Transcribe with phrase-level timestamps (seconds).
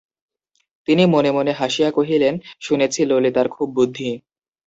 [0.87, 2.33] তিনি মনে মনে হাসিয়া কহিলেন,
[2.59, 4.09] শুনেছি ললিতার খুব বুদ্ধি।